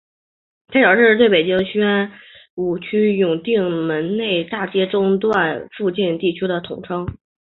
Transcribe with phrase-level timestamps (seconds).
[0.69, 2.11] 天桥是对北京市宣
[2.55, 7.05] 武区永定门内大街中段附近地区的统称。